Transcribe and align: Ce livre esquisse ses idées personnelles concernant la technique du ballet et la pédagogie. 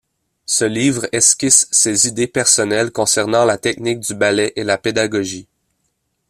Ce 0.47 0.65
livre 0.65 1.05
esquisse 1.11 1.67
ses 1.69 2.07
idées 2.07 2.25
personnelles 2.25 2.89
concernant 2.91 3.45
la 3.45 3.59
technique 3.59 3.99
du 3.99 4.15
ballet 4.15 4.51
et 4.55 4.63
la 4.63 4.79
pédagogie. 4.79 5.45